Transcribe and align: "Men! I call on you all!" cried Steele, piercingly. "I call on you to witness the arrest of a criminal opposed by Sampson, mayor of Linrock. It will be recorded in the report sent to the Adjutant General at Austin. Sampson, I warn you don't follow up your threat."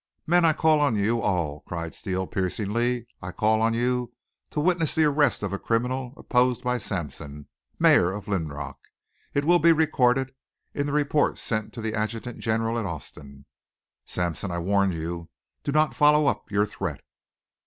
"Men! 0.25 0.45
I 0.45 0.53
call 0.53 0.79
on 0.79 0.95
you 0.95 1.21
all!" 1.21 1.59
cried 1.67 1.93
Steele, 1.93 2.25
piercingly. 2.25 3.05
"I 3.21 3.31
call 3.31 3.61
on 3.61 3.75
you 3.75 4.11
to 4.49 4.59
witness 4.59 4.95
the 4.95 5.03
arrest 5.03 5.43
of 5.43 5.53
a 5.53 5.59
criminal 5.59 6.15
opposed 6.17 6.63
by 6.63 6.79
Sampson, 6.79 7.45
mayor 7.77 8.11
of 8.11 8.27
Linrock. 8.27 8.79
It 9.35 9.45
will 9.45 9.59
be 9.59 9.71
recorded 9.71 10.33
in 10.73 10.87
the 10.87 10.91
report 10.91 11.37
sent 11.37 11.71
to 11.73 11.81
the 11.81 11.93
Adjutant 11.93 12.39
General 12.39 12.79
at 12.79 12.85
Austin. 12.87 13.45
Sampson, 14.03 14.49
I 14.49 14.57
warn 14.57 14.91
you 14.91 15.29
don't 15.63 15.93
follow 15.93 16.25
up 16.25 16.49
your 16.49 16.65
threat." 16.65 17.01